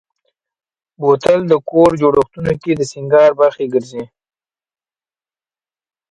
بوتل 0.99 1.39
د 1.51 1.53
کور 1.69 1.89
جوړښتونو 2.01 2.53
کې 2.61 2.71
د 2.75 2.81
سینګار 2.91 3.31
برخه 3.41 3.65
ګرځي. 3.73 4.03